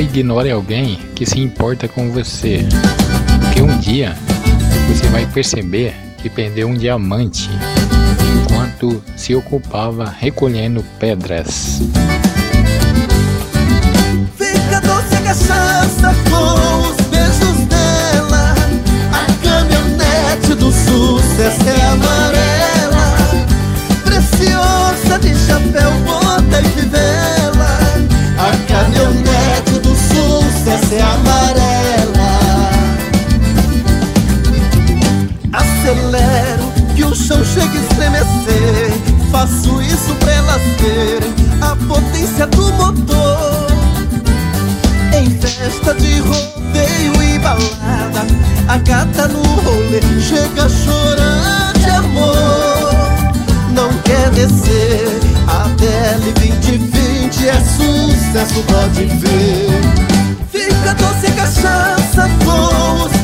[0.00, 2.66] ignore alguém que se importa com você,
[3.40, 4.16] porque um dia
[4.88, 7.48] você vai perceber que perdeu um diamante
[8.42, 11.80] enquanto se ocupava recolhendo pedras.
[30.96, 32.30] É amarela.
[35.52, 38.92] Acelero que o chão chegue a estremecer.
[39.30, 43.66] Faço isso pra elas verem a potência do motor.
[45.12, 48.26] Em festa de rodeio e balada,
[48.68, 53.16] a gata no rolê chega chorando de amor.
[53.72, 59.75] Não quer descer, a DL 2020 é sucesso, pode ver
[61.46, 63.15] cachaça com os